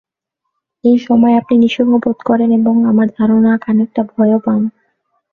[0.83, 4.61] এই সময় আপনি নিঃসঙ্গ বোধ করেন এবং আমার ধারণা খানিকটা ভয়ও পান।